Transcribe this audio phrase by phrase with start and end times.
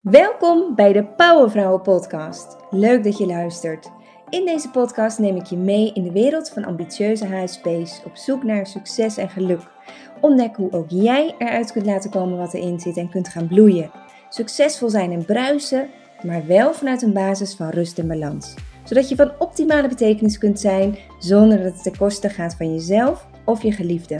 [0.00, 2.56] Welkom bij de Powervrouwen Podcast.
[2.70, 3.90] Leuk dat je luistert.
[4.28, 8.42] In deze podcast neem ik je mee in de wereld van ambitieuze HSP's op zoek
[8.42, 9.60] naar succes en geluk.
[10.20, 13.90] Ontdek hoe ook jij eruit kunt laten komen wat erin zit en kunt gaan bloeien.
[14.28, 15.88] Succesvol zijn en bruisen,
[16.22, 18.54] maar wel vanuit een basis van rust en balans.
[18.84, 23.26] Zodat je van optimale betekenis kunt zijn zonder dat het ten koste gaat van jezelf
[23.44, 24.18] of je geliefde.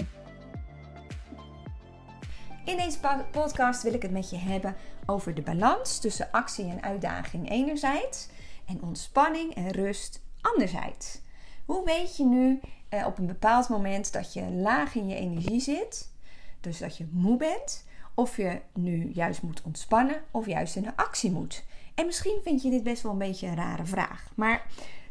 [2.71, 2.99] In deze
[3.31, 4.77] podcast wil ik het met je hebben
[5.07, 8.29] over de balans tussen actie en uitdaging enerzijds
[8.67, 11.21] en ontspanning en rust anderzijds.
[11.65, 15.61] Hoe weet je nu eh, op een bepaald moment dat je laag in je energie
[15.61, 16.11] zit,
[16.61, 20.97] dus dat je moe bent, of je nu juist moet ontspannen of juist in de
[20.97, 21.65] actie moet?
[21.95, 24.67] En misschien vind je dit best wel een beetje een rare vraag, maar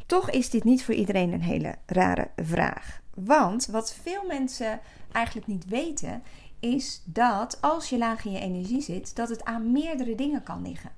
[0.05, 3.01] toch is dit niet voor iedereen een hele rare vraag.
[3.13, 4.79] Want wat veel mensen
[5.11, 6.23] eigenlijk niet weten,
[6.59, 10.61] is dat als je laag in je energie zit, dat het aan meerdere dingen kan
[10.61, 10.91] liggen.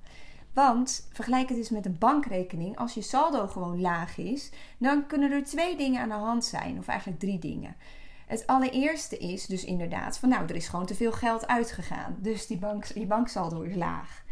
[0.53, 2.77] Want vergelijk het eens met een bankrekening.
[2.77, 6.77] Als je saldo gewoon laag is, dan kunnen er twee dingen aan de hand zijn,
[6.77, 7.75] of eigenlijk drie dingen.
[8.27, 12.17] Het allereerste is dus inderdaad van nou, er is gewoon te veel geld uitgegaan.
[12.19, 14.23] Dus die, bank, die banksaldo is laag.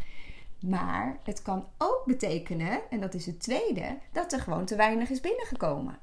[0.60, 5.10] Maar het kan ook betekenen, en dat is het tweede, dat er gewoon te weinig
[5.10, 5.98] is binnengekomen.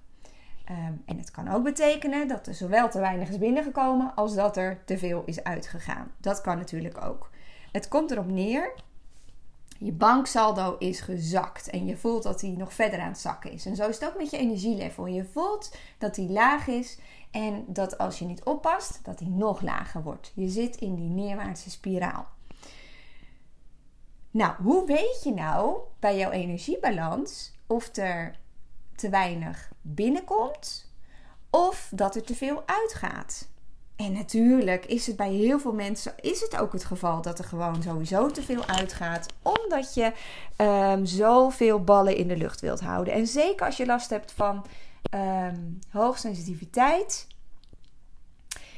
[0.67, 4.57] Ehm, en het kan ook betekenen dat er zowel te weinig is binnengekomen als dat
[4.57, 6.11] er te veel is uitgegaan.
[6.17, 7.29] Dat kan natuurlijk ook.
[7.71, 8.73] Het komt erop neer.
[9.79, 13.65] Je banksaldo is gezakt en je voelt dat hij nog verder aan het zakken is.
[13.65, 15.05] En zo is het ook met je energielevel.
[15.05, 16.99] Je voelt dat hij laag is
[17.31, 20.31] en dat als je niet oppast, dat hij nog lager wordt.
[20.35, 22.27] Je zit in die neerwaartse spiraal.
[24.31, 28.35] Nou, hoe weet je nou bij jouw energiebalans of er
[28.97, 30.91] te weinig binnenkomt
[31.49, 33.47] of dat er te veel uitgaat.
[33.95, 37.45] En natuurlijk is het bij heel veel mensen is het ook het geval dat er
[37.45, 40.11] gewoon sowieso te veel uitgaat, omdat je
[40.57, 43.13] um, zoveel ballen in de lucht wilt houden.
[43.13, 44.65] En zeker als je last hebt van
[45.13, 47.27] um, hoogsensitiviteit,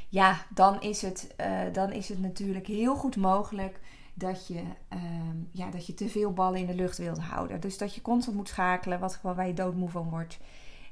[0.09, 3.79] ja, dan is, het, uh, dan is het natuurlijk heel goed mogelijk
[4.19, 7.59] dat je, ehm, ja, dat je te veel ballen in de lucht wilt houden.
[7.59, 10.39] Dus dat je constant moet schakelen, wat gewoon waar je doodmoe van wordt.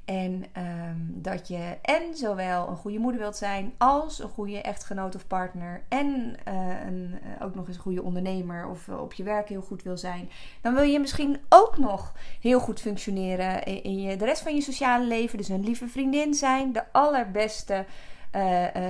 [0.08, 5.14] En ehm, dat je en zowel een goede moeder wilt zijn, als een goede echtgenoot
[5.14, 5.82] of partner.
[5.88, 9.48] En uh, een, uh, ook nog eens een goede ondernemer of uh, op je werk
[9.48, 10.30] heel goed wil zijn.
[10.60, 14.54] Dan wil je misschien ook nog heel goed functioneren in, in je, de rest van
[14.54, 15.38] je sociale leven.
[15.38, 17.84] Dus een lieve vriendin zijn, de allerbeste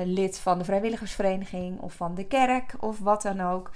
[0.05, 3.71] lid van de vrijwilligersvereniging of van de kerk of wat dan ook.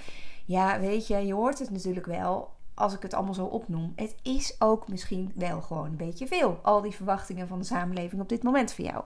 [0.45, 3.93] Ja, weet je, je hoort het natuurlijk wel als ik het allemaal zo opnoem.
[3.95, 6.59] Het is ook misschien wel gewoon een beetje veel.
[6.61, 9.03] Al die verwachtingen van de samenleving op dit moment voor jou.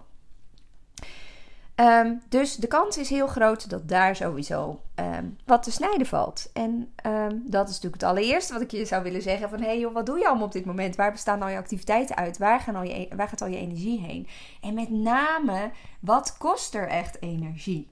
[1.80, 6.50] Um, dus de kans is heel groot dat daar sowieso um, wat te snijden valt.
[6.54, 9.50] En um, dat is natuurlijk het allereerste wat ik je zou willen zeggen.
[9.50, 10.96] Van hé hey joh, wat doe je allemaal op dit moment?
[10.96, 12.38] Waar bestaan al je activiteiten uit?
[12.38, 14.28] Waar, gaan al je, waar gaat al je energie heen?
[14.62, 17.92] En met name, wat kost er echt energie?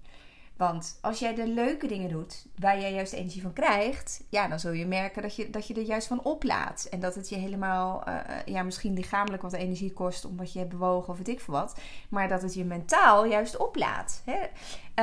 [0.58, 4.60] Want als jij de leuke dingen doet, waar jij juist energie van krijgt, ja, dan
[4.60, 6.88] zul je merken dat je, dat je er juist van oplaat.
[6.90, 10.72] En dat het je helemaal, uh, ja, misschien lichamelijk wat energie kost, omdat je hebt
[10.72, 11.80] bewogen of weet ik veel wat.
[12.10, 14.22] Maar dat het je mentaal juist oplaat.
[14.26, 14.40] Hè?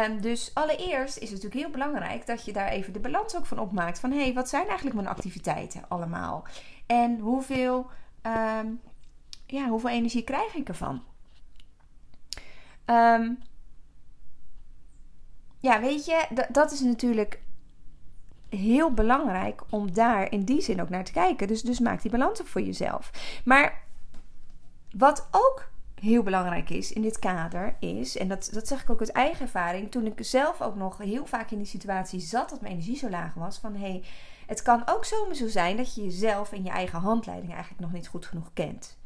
[0.05, 3.47] Um, dus allereerst is het natuurlijk heel belangrijk dat je daar even de balans ook
[3.47, 4.01] van opmaakt.
[4.01, 6.45] Van hé, hey, wat zijn eigenlijk mijn activiteiten allemaal?
[6.87, 7.87] En hoeveel,
[8.23, 8.81] um,
[9.47, 11.03] ja, hoeveel energie krijg ik ervan?
[12.87, 13.39] Um,
[15.63, 17.41] ja, weet je, dat is natuurlijk
[18.49, 21.49] heel belangrijk om daar in die zin ook naar te kijken.
[21.49, 23.11] Dus, dus maak die balans op voor jezelf.
[23.45, 23.83] Maar
[24.91, 29.01] wat ook heel belangrijk is in dit kader is, en dat, dat zeg ik ook
[29.01, 32.61] uit eigen ervaring, toen ik zelf ook nog heel vaak in die situatie zat dat
[32.61, 34.05] mijn energie zo laag was, van hé, hey,
[34.47, 37.93] het kan ook zomaar zo zijn dat je jezelf en je eigen handleiding eigenlijk nog
[37.93, 38.97] niet goed genoeg kent.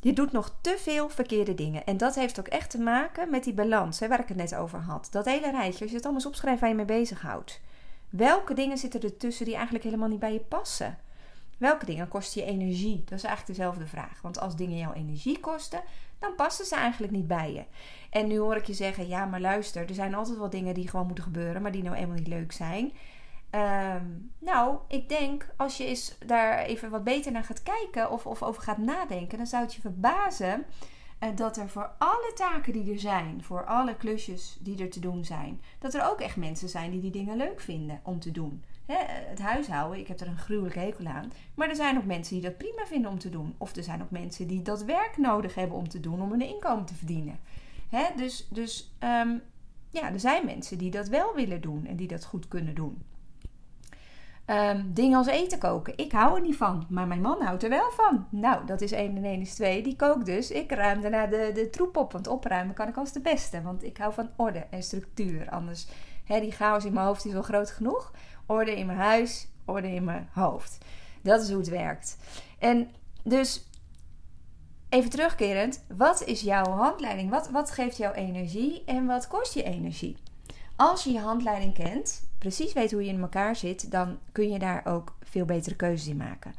[0.00, 1.84] Je doet nog te veel verkeerde dingen.
[1.84, 4.54] En dat heeft ook echt te maken met die balans hè, waar ik het net
[4.54, 5.08] over had.
[5.10, 7.60] Dat hele rijtje, als je het allemaal eens opschrijft waar je mee bezighoudt.
[8.08, 10.98] Welke dingen zitten er tussen die eigenlijk helemaal niet bij je passen?
[11.58, 13.02] Welke dingen kosten je energie?
[13.04, 14.20] Dat is eigenlijk dezelfde vraag.
[14.22, 15.82] Want als dingen jouw energie kosten,
[16.18, 17.64] dan passen ze eigenlijk niet bij je.
[18.10, 20.88] En nu hoor ik je zeggen: ja, maar luister, er zijn altijd wel dingen die
[20.88, 22.92] gewoon moeten gebeuren, maar die nou eenmaal niet leuk zijn.
[23.54, 28.26] Um, nou, ik denk als je eens daar even wat beter naar gaat kijken of,
[28.26, 30.64] of over gaat nadenken, dan zou het je verbazen
[31.20, 35.00] uh, dat er voor alle taken die er zijn, voor alle klusjes die er te
[35.00, 38.30] doen zijn, dat er ook echt mensen zijn die die dingen leuk vinden om te
[38.30, 38.64] doen.
[38.86, 41.32] He, het huishouden, ik heb er een gruwelijke hekel aan.
[41.54, 43.54] Maar er zijn ook mensen die dat prima vinden om te doen.
[43.58, 46.48] Of er zijn ook mensen die dat werk nodig hebben om te doen om een
[46.48, 47.38] inkomen te verdienen.
[48.16, 49.42] Dus dus um,
[49.90, 53.02] ja, er zijn mensen die dat wel willen doen en die dat goed kunnen doen.
[54.50, 55.92] Um, dingen als eten koken.
[55.96, 58.26] Ik hou er niet van, maar mijn man houdt er wel van.
[58.30, 59.82] Nou, dat is 1 en 1 is 2.
[59.82, 60.50] Die kookt dus.
[60.50, 62.12] Ik ruim daarna de, de troep op.
[62.12, 63.62] Want opruimen kan ik als de beste.
[63.62, 65.50] Want ik hou van orde en structuur.
[65.50, 65.86] Anders,
[66.24, 68.12] hè, die chaos in mijn hoofd is wel groot genoeg.
[68.46, 70.78] Orde in mijn huis, orde in mijn hoofd.
[71.22, 72.16] Dat is hoe het werkt.
[72.58, 72.90] En
[73.22, 73.68] dus,
[74.88, 75.84] even terugkerend.
[75.96, 77.30] Wat is jouw handleiding?
[77.30, 80.16] Wat, wat geeft jou energie en wat kost je energie?
[80.78, 84.58] Als je je handleiding kent, precies weet hoe je in elkaar zit, dan kun je
[84.58, 86.54] daar ook veel betere keuzes in maken.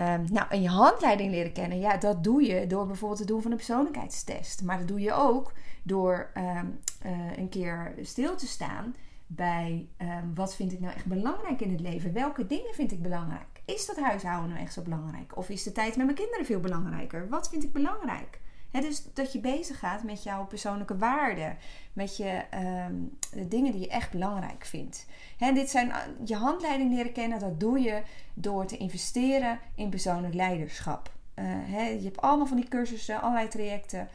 [0.00, 3.42] Um, nou, en je handleiding leren kennen, ja, dat doe je door bijvoorbeeld het doen
[3.42, 4.62] van een persoonlijkheidstest.
[4.62, 5.52] Maar dat doe je ook
[5.82, 8.94] door um, uh, een keer stil te staan
[9.26, 12.12] bij um, wat vind ik nou echt belangrijk in het leven?
[12.12, 13.62] Welke dingen vind ik belangrijk?
[13.64, 15.36] Is dat huishouden nou echt zo belangrijk?
[15.36, 17.28] Of is de tijd met mijn kinderen veel belangrijker?
[17.28, 18.40] Wat vind ik belangrijk?
[18.80, 21.56] Dus dat je bezig gaat met jouw persoonlijke waarden.
[21.92, 22.42] Met je,
[22.88, 25.06] um, de dingen die je echt belangrijk vindt.
[25.38, 27.38] He, dit zijn eh, je handleiding leren kennen.
[27.38, 28.02] Dat doe je
[28.34, 31.14] door te investeren in persoonlijk leiderschap.
[31.34, 34.08] Uh, je hebt allemaal van die cursussen, allerlei trajecten.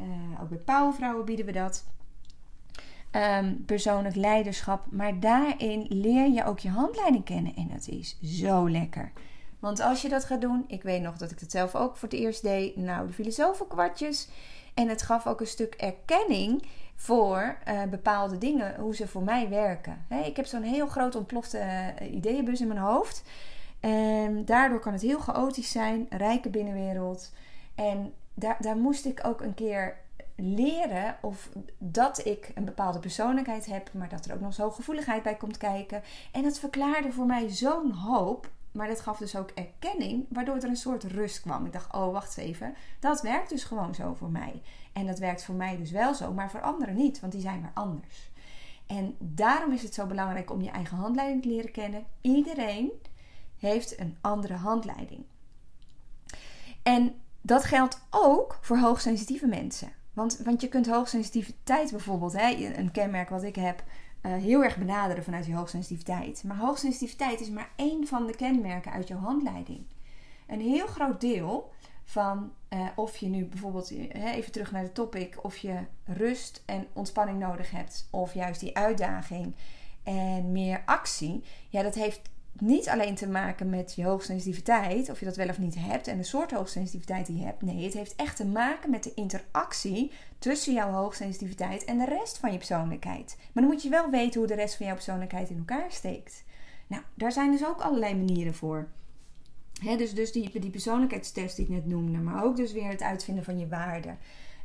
[0.00, 1.84] Uh, ook bij Powervrouwen bieden we dat.
[3.12, 4.86] Um, persoonlijk leiderschap.
[4.90, 7.54] Maar daarin leer je ook je handleiding kennen.
[7.56, 9.12] En dat is zo lekker.
[9.66, 12.08] Want als je dat gaat doen, ik weet nog dat ik het zelf ook voor
[12.08, 12.76] het eerst deed.
[12.76, 14.28] Nou, er vielen zoveel kwartjes.
[14.74, 19.48] En het gaf ook een stuk erkenning voor uh, bepaalde dingen, hoe ze voor mij
[19.48, 20.06] werken.
[20.24, 23.22] ik heb zo'n heel groot ontplofte uh, ideeënbus in mijn hoofd.
[23.80, 27.32] En daardoor kan het heel chaotisch zijn, rijke binnenwereld.
[27.74, 29.96] En daar, daar moest ik ook een keer
[30.36, 31.48] leren of
[31.78, 35.56] dat ik een bepaalde persoonlijkheid heb, maar dat er ook nog zo'n gevoeligheid bij komt
[35.56, 36.02] kijken.
[36.32, 38.54] En dat verklaarde voor mij zo'n hoop.
[38.76, 41.66] Maar dat gaf dus ook erkenning, waardoor er een soort rust kwam.
[41.66, 42.74] Ik dacht, oh, wacht even.
[43.00, 44.62] Dat werkt dus gewoon zo voor mij.
[44.92, 47.60] En dat werkt voor mij dus wel zo, maar voor anderen niet, want die zijn
[47.60, 48.30] weer anders.
[48.86, 52.04] En daarom is het zo belangrijk om je eigen handleiding te leren kennen.
[52.20, 52.90] Iedereen
[53.58, 55.24] heeft een andere handleiding.
[56.82, 59.92] En dat geldt ook voor hoogsensitieve mensen.
[60.12, 63.84] Want, want je kunt hoogsensitiviteit bijvoorbeeld, hè, een kenmerk wat ik heb,
[64.22, 66.44] uh, heel erg benaderen vanuit die hoogsensitiviteit.
[66.44, 69.84] Maar hoogsensitiviteit is maar één van de kenmerken uit jouw handleiding.
[70.46, 71.72] Een heel groot deel
[72.04, 76.62] van uh, of je nu bijvoorbeeld, uh, even terug naar de topic, of je rust
[76.66, 79.54] en ontspanning nodig hebt, of juist die uitdaging
[80.02, 82.30] en meer actie, ja, dat heeft
[82.60, 86.16] niet alleen te maken met je hoogsensitiviteit, of je dat wel of niet hebt en
[86.16, 87.62] de soort hoogsensitiviteit die je hebt.
[87.62, 92.38] Nee, het heeft echt te maken met de interactie tussen jouw hoogsensitiviteit en de rest
[92.38, 93.36] van je persoonlijkheid.
[93.52, 96.44] Maar dan moet je wel weten hoe de rest van jouw persoonlijkheid in elkaar steekt.
[96.86, 98.88] Nou, daar zijn dus ook allerlei manieren voor.
[99.96, 103.44] dus, dus die, die persoonlijkheidstest die ik net noemde, maar ook dus weer het uitvinden
[103.44, 104.18] van je waarden.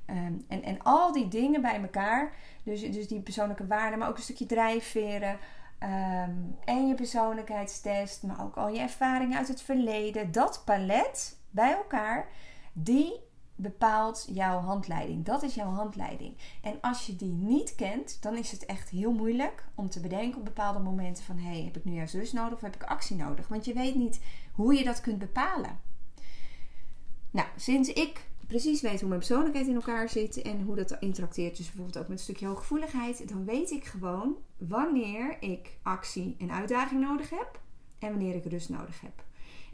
[0.06, 2.34] Ehm, en, en al die dingen bij elkaar,
[2.64, 5.38] dus, dus die persoonlijke waarden, maar ook een stukje drijfveren,
[5.84, 10.32] Um, en je persoonlijkheidstest, maar ook al je ervaringen uit het verleden.
[10.32, 12.28] Dat palet bij elkaar,
[12.74, 13.20] die
[13.56, 15.26] bepaalt jouw handleiding.
[15.26, 16.38] Dat is jouw handleiding.
[16.62, 20.40] En als je die niet kent, dan is het echt heel moeilijk om te bedenken
[20.40, 21.38] op bepaalde momenten van...
[21.38, 23.48] hey, heb ik nu juist rust nodig of heb ik actie nodig?
[23.48, 24.22] Want je weet niet
[24.54, 25.80] hoe je dat kunt bepalen.
[27.32, 31.58] Nou, sinds ik precies weet hoe mijn persoonlijkheid in elkaar zit en hoe dat interacteert,
[31.58, 36.52] dus bijvoorbeeld ook met een stukje hooggevoeligheid, dan weet ik gewoon wanneer ik actie en
[36.52, 37.60] uitdaging nodig heb
[38.00, 39.24] en wanneer ik rust nodig heb.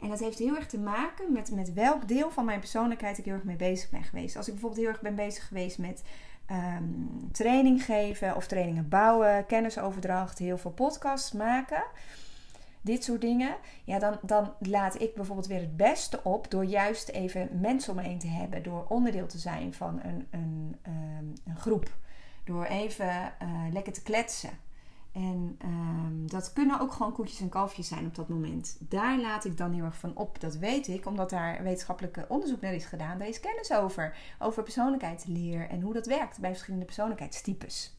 [0.00, 3.24] En dat heeft heel erg te maken met, met welk deel van mijn persoonlijkheid ik
[3.24, 4.36] heel erg mee bezig ben geweest.
[4.36, 6.02] Als ik bijvoorbeeld heel erg ben bezig geweest met
[6.50, 11.84] um, training geven of trainingen bouwen, kennisoverdracht, heel veel podcasts maken
[12.80, 13.56] dit soort dingen.
[13.84, 17.96] Ja, dan, dan laat ik bijvoorbeeld weer het beste op door juist even mensen om
[17.96, 18.62] me heen te hebben.
[18.62, 21.96] Door onderdeel te zijn van een, een, ehm, een groep.
[22.44, 24.50] Door even uh, lekker te kletsen.
[25.12, 28.76] En um, dat kunnen ook gewoon koetjes en kalfjes zijn op dat moment.
[28.80, 30.40] Daar laat ik dan heel erg van op.
[30.40, 33.18] Dat weet ik, omdat daar wetenschappelijk onderzoek naar is gedaan.
[33.18, 34.16] Daar is kennis over.
[34.38, 37.97] Over persoonlijkheidsleer en hoe dat werkt bij verschillende persoonlijkheidstypes.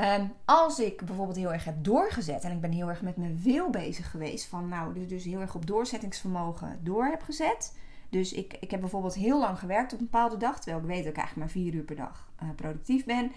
[0.00, 3.40] Um, als ik bijvoorbeeld heel erg heb doorgezet en ik ben heel erg met mijn
[3.42, 7.76] wil bezig geweest, van nou, dus, dus heel erg op doorzettingsvermogen door heb gezet.
[8.08, 11.02] Dus ik, ik heb bijvoorbeeld heel lang gewerkt op een bepaalde dag, terwijl ik weet
[11.02, 13.32] dat ik eigenlijk maar vier uur per dag uh, productief ben.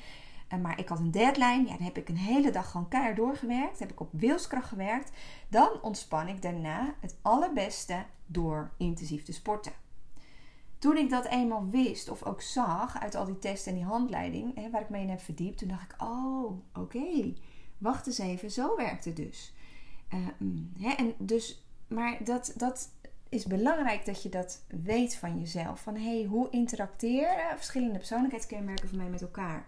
[0.54, 3.16] Uh, maar ik had een deadline, ja, dan heb ik een hele dag gewoon keihard
[3.16, 5.12] doorgewerkt, heb ik op wilskracht gewerkt.
[5.48, 9.72] Dan ontspan ik daarna het allerbeste door intensief te sporten
[10.80, 14.56] toen ik dat eenmaal wist of ook zag uit al die testen en die handleiding
[14.56, 17.34] hè, waar ik mee in heb verdiept, toen dacht ik: oh, oké,
[17.78, 19.54] wacht eens even, zo werkt het dus.
[20.14, 20.28] Uh,
[20.80, 22.90] hè, en dus, maar dat, dat
[23.30, 25.82] is belangrijk dat je dat weet van jezelf.
[25.82, 29.66] Van hé, hey, hoe interacteren verschillende persoonlijkheidskenmerken van mij met elkaar?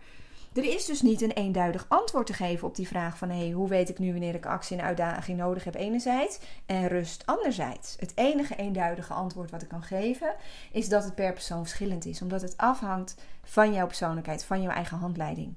[0.54, 3.68] Er is dus niet een eenduidig antwoord te geven op die vraag van hey, hoe
[3.68, 7.96] weet ik nu wanneer ik actie en uitdaging nodig heb enerzijds en rust anderzijds.
[8.00, 10.36] Het enige eenduidige antwoord wat ik kan geven
[10.72, 14.72] is dat het per persoon verschillend is, omdat het afhangt van jouw persoonlijkheid, van jouw
[14.72, 15.54] eigen handleiding.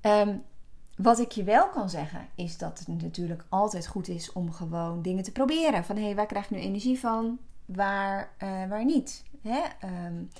[0.00, 0.36] Ehm,
[0.96, 5.02] wat ik je wel kan zeggen, is dat het natuurlijk altijd goed is om gewoon
[5.02, 5.84] dingen te proberen.
[5.84, 7.38] Van hé, hey, waar krijg ik nu energie van?
[7.64, 9.24] Waar, uh, waar niet?
[9.42, 9.60] Hè?
[10.06, 10.30] Um,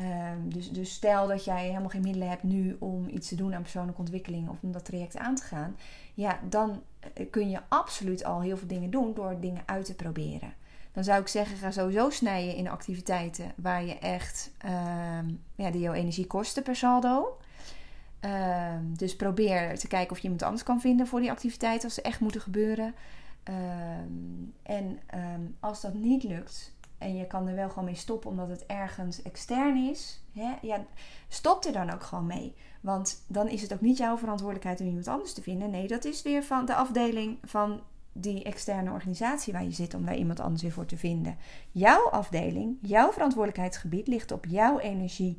[0.00, 3.54] um, dus, dus stel dat jij helemaal geen middelen hebt nu om iets te doen
[3.54, 5.76] aan persoonlijke ontwikkeling of om dat traject aan te gaan.
[6.14, 6.82] Ja, dan
[7.14, 10.54] eh, kun je absoluut al heel veel dingen doen door dingen uit te proberen.
[10.92, 14.50] Dan zou ik zeggen, ga sowieso snijden in activiteiten waar je echt,
[15.54, 17.38] ja, die jouw energie kosten per saldo.
[18.22, 21.94] Ehm, dus probeer te kijken of je iemand anders kan vinden voor die activiteiten als
[21.94, 22.94] ze echt moeten gebeuren.
[23.42, 24.12] Ehm,
[24.62, 26.71] en ehm, als dat niet lukt
[27.02, 30.84] en je kan er wel gewoon mee stoppen omdat het ergens extern is, hè, ja,
[31.28, 32.54] stop er dan ook gewoon mee.
[32.80, 35.70] Want dan is het ook niet jouw verantwoordelijkheid om iemand anders te vinden.
[35.70, 37.80] Nee, dat is weer van de afdeling van
[38.12, 41.36] die externe organisatie waar je zit om daar iemand anders weer voor te vinden.
[41.70, 45.38] Jouw afdeling, jouw verantwoordelijkheidsgebied ligt op jouw energie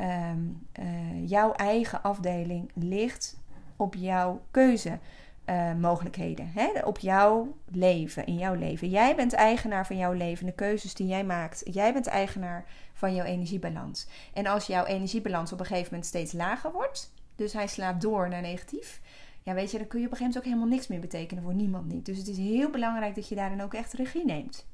[0.00, 0.38] Ehm,
[0.72, 3.38] eh, jouw eigen afdeling ligt
[3.76, 5.18] op jouw keuzemogelijkheden.
[5.50, 8.88] Uh, op jouw leven, in jouw leven.
[8.88, 11.62] Jij bent eigenaar van jouw leven, de keuzes die jij maakt.
[11.64, 14.06] Jij bent eigenaar van jouw energiebalans.
[14.34, 18.28] En als jouw energiebalans op een gegeven moment steeds lager wordt, dus hij slaapt door
[18.28, 19.00] naar negatief,
[19.42, 21.42] ja, weet je, dan kun je op een gegeven moment ook helemaal niks meer betekenen
[21.42, 22.06] voor niemand niet.
[22.06, 24.66] Dus het is heel belangrijk dat je daarin ook echt regie neemt.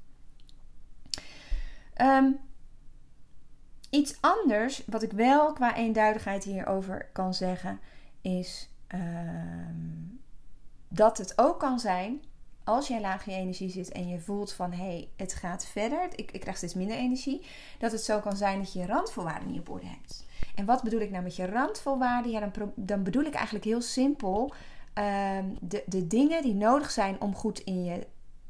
[2.01, 2.39] Um,
[3.91, 7.81] Iets anders, wat ik wel qua eenduidigheid hierover kan zeggen,
[8.21, 9.75] is ehm,
[10.89, 12.21] dat het ook kan zijn
[12.65, 15.67] als jij laag in je energie zit en je voelt van hé, hey, het gaat
[15.67, 17.47] verder, ik, ik krijg steeds minder energie,
[17.79, 20.25] dat het zo kan zijn dat je je randvoorwaarden niet op orde hebt.
[20.55, 22.31] En wat bedoel ik nou met je randvoorwaarden?
[22.31, 24.55] Ja, dan, dan bedoel ik eigenlijk heel simpel
[24.93, 28.07] ehm, de, de dingen die nodig zijn om goed in je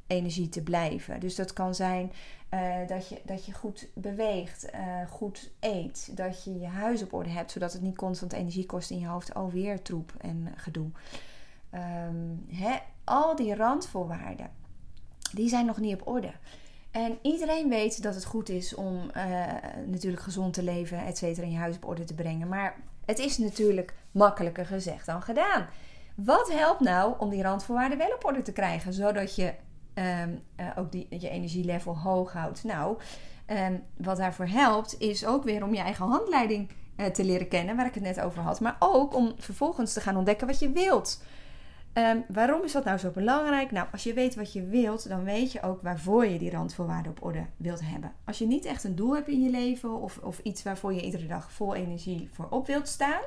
[0.07, 1.21] energie te blijven.
[1.21, 2.13] Dus dat kan zijn
[2.55, 7.13] uh, dat, je, dat je goed beweegt, uh, goed eet, dat je je huis op
[7.13, 9.35] orde hebt, zodat het niet constant energie kost in je hoofd.
[9.35, 10.91] Alweer troep en gedoe.
[12.49, 14.51] Hè, al die randvoorwaarden,
[15.33, 16.33] die zijn nog niet op orde.
[16.91, 19.47] En iedereen weet dat het goed is om uh,
[19.87, 22.49] natuurlijk gezond te leven, et cetera, in je huis op orde te brengen.
[22.49, 25.67] Maar het is natuurlijk makkelijker gezegd dan gedaan.
[26.15, 29.55] Wat helpt nou om die randvoorwaarden wel op orde te krijgen, zodat je
[29.95, 32.65] um, uh, ook die, je energielevel hoog houdt.
[32.65, 32.99] Nou,
[33.47, 37.77] um, wat daarvoor helpt, is ook weer om je eigen handleiding uh, te leren kennen,
[37.77, 38.61] waar ik het net over had.
[38.61, 41.23] Maar ook om vervolgens te gaan ontdekken wat je wilt.
[41.99, 43.71] Um, waarom is dat nou zo belangrijk?
[43.71, 47.13] Nou, als je weet wat je wilt, dan weet je ook waarvoor je die randvoorwaarden
[47.13, 48.13] op orde wilt hebben.
[48.25, 51.03] Als je niet echt een doel hebt in je leven of, of iets waarvoor je
[51.03, 53.23] iedere dag vol energie voor op wilt staan,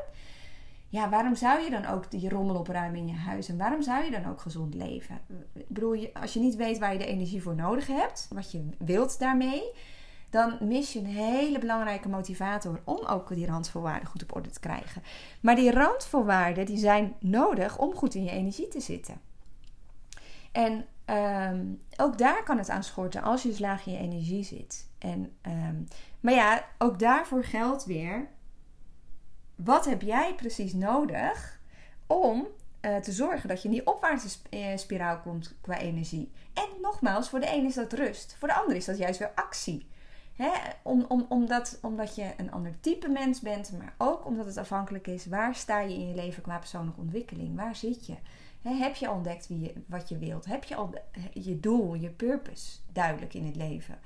[0.89, 3.49] ja, waarom zou je dan ook die rommel opruimen in je huis?
[3.49, 5.19] En waarom zou je dan ook gezond leven?
[5.53, 8.69] Ik bedoel, als je niet weet waar je de energie voor nodig hebt, wat je
[8.77, 9.63] wilt daarmee,
[10.29, 14.59] dan mis je een hele belangrijke motivator om ook die randvoorwaarden goed op orde te
[14.59, 15.03] krijgen.
[15.41, 19.21] Maar die randvoorwaarden die zijn nodig om goed in je energie te zitten.
[20.51, 21.65] En ehm,
[21.98, 24.88] ook daar kan het aan schorten als je dus laag in je energie zit.
[24.98, 25.88] En, um,
[26.19, 28.27] maar ja, ook daarvoor geldt weer
[29.63, 31.59] wat heb jij precies nodig
[32.07, 32.48] om
[32.81, 36.31] uh, te zorgen dat je in die opwaartse eh, spiraal komt qua energie?
[36.53, 39.31] En nogmaals, voor de een is dat rust, voor de ander is dat juist weer
[39.36, 39.88] actie.
[40.84, 45.08] Om, om, omdat, omdat je een ander type mens bent, maar ook omdat het afhankelijk
[45.08, 47.55] is waar sta je in je leven qua persoonlijke ontwikkeling?
[47.55, 48.15] Waar zit je?
[48.62, 50.46] heb je ontdekt wie je, wat je wilt?
[50.46, 50.93] Heb je al
[51.34, 54.00] je doel, je purpose duidelijk in het leven?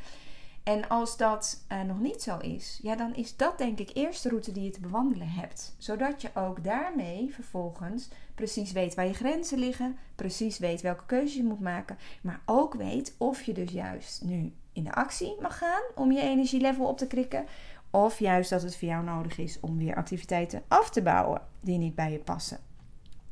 [0.63, 4.23] En als dat uh, nog niet zo is, ja, dan is dat denk ik eerst
[4.23, 5.75] de route die je te bewandelen hebt.
[5.77, 11.35] Zodat je ook daarmee vervolgens precies weet waar je grenzen liggen, precies weet welke keuzes
[11.35, 15.57] je moet maken, maar ook weet of je dus juist nu in de actie mag
[15.57, 17.45] gaan om je energielevel op te krikken,
[17.91, 21.77] of juist dat het voor jou nodig is om weer activiteiten af te bouwen die
[21.77, 22.59] niet bij je passen.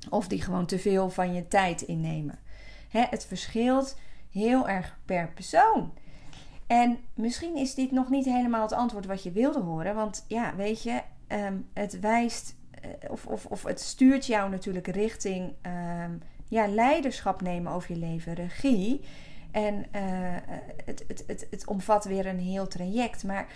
[0.09, 2.39] Of die gewoon te veel van je tijd innemen.
[2.89, 3.99] Het verschilt
[4.31, 5.93] heel erg per persoon.
[6.67, 9.95] En misschien is dit nog niet helemaal het antwoord wat je wilde horen.
[9.95, 14.87] Want ja, weet je, ehm, het wijst eh, of, of, of het stuurt jou natuurlijk
[14.87, 15.53] richting
[16.05, 19.01] um, ja, leiderschap nemen over je leven, regie.
[19.51, 20.01] En uh,
[20.85, 23.23] het, het, het, het omvat weer een heel traject.
[23.23, 23.47] Maar,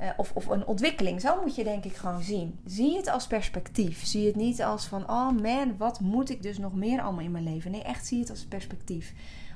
[0.00, 1.20] uh, of, of een ontwikkeling.
[1.20, 2.58] Zo moet je denk ik gewoon zien.
[2.64, 4.06] Zie het als perspectief.
[4.06, 7.30] Zie het niet als van, oh man, wat moet ik dus nog meer allemaal in
[7.30, 7.70] mijn leven.
[7.70, 9.12] Nee, echt zie het als perspectief.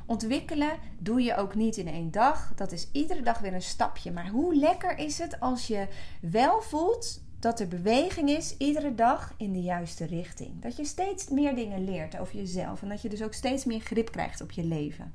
[0.06, 2.52] Ontwikkelen doe je ook niet in één dag.
[2.56, 4.12] Dat is iedere dag weer een stapje.
[4.12, 5.86] Maar hoe lekker is het als je
[6.20, 10.62] wel voelt dat er beweging is iedere dag in de juiste richting.
[10.62, 13.80] Dat je steeds meer dingen leert over jezelf en dat je dus ook steeds meer
[13.80, 15.12] grip krijgt op je leven.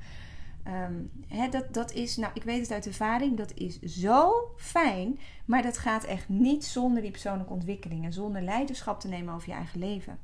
[0.67, 1.11] Um,
[1.51, 5.77] dat, dat is, nou, ik weet het uit ervaring, dat is zo fijn, maar dat
[5.77, 9.79] gaat echt niet zonder die persoonlijke ontwikkeling en zonder leiderschap te nemen over je eigen
[9.79, 10.19] leven.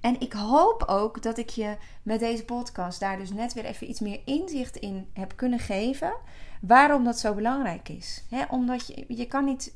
[0.00, 3.88] En ik hoop ook dat ik je met deze podcast daar dus net weer even
[3.88, 6.12] iets meer inzicht in heb kunnen geven.
[6.60, 8.24] Waarom dat zo belangrijk is.
[8.48, 9.74] omdat je, je kan niet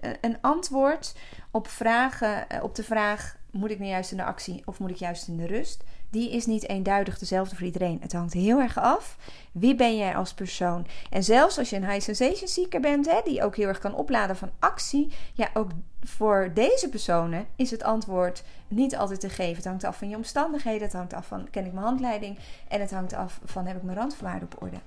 [0.00, 1.16] eh, een antwoord
[1.50, 4.90] op, vragen, eh, op de vraag: moet ik nu juist in de actie of moet
[4.90, 5.84] ik juist in de rust?
[6.16, 7.98] Die is niet eenduidig dezelfde voor iedereen.
[8.00, 9.16] Het hangt heel erg af.
[9.52, 10.86] Wie ben jij als persoon?
[11.10, 13.94] En zelfs als je een high sensation seeker bent, hè, die ook heel erg kan
[13.94, 15.70] opladen van actie, ja, ook
[16.02, 19.56] voor deze personen is het antwoord niet altijd te geven.
[19.56, 22.80] Het hangt af van je omstandigheden, het hangt af van ken ik mijn handleiding en
[22.80, 24.78] het hangt af van heb ik mijn randvoorwaarden op orde.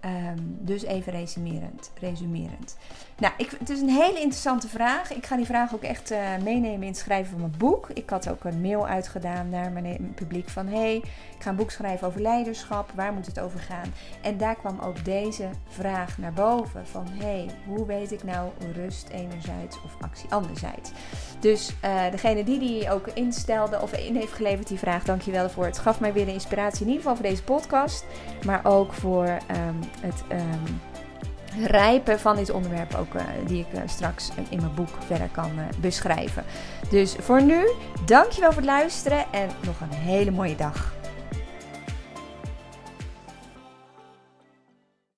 [0.00, 1.90] Ehm, dus even resumerend.
[2.00, 2.76] resumerend.
[3.18, 5.12] Nou, ik, het is een hele interessante vraag.
[5.12, 7.88] Ik ga die vraag ook echt uh, meenemen in het schrijven van mijn boek.
[7.94, 10.66] Ik had ook een mail uitgedaan naar mijn publiek van...
[10.66, 12.90] hey, ik ga een boek schrijven over leiderschap.
[12.94, 13.92] Waar moet het over gaan?
[14.22, 16.86] En daar kwam ook deze vraag naar boven.
[16.86, 20.90] Van, hey, hoe weet ik nou rust enerzijds of actie anderzijds?
[21.40, 25.04] Dus uh, degene die die ook instelde of in heeft geleverd die vraag...
[25.04, 25.64] dankjewel ervoor.
[25.64, 28.04] Het gaf mij weer de inspiratie in ieder geval voor deze podcast.
[28.44, 29.26] Maar ook voor...
[29.26, 30.80] Um, het um,
[31.64, 35.50] rijpen van dit onderwerp ook uh, die ik uh, straks in mijn boek verder kan
[35.56, 36.44] uh, beschrijven.
[36.90, 37.70] Dus voor nu,
[38.04, 40.95] dankjewel voor het luisteren en nog een hele mooie dag.